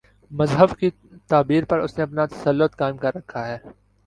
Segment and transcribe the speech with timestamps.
[0.31, 0.89] مذہب کی
[1.27, 3.57] تعبیر پر اس نے اپنا تسلط قائم کر رکھا ہے۔